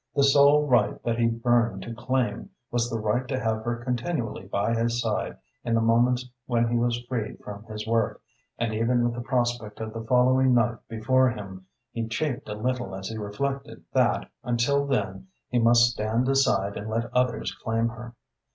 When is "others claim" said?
17.13-17.89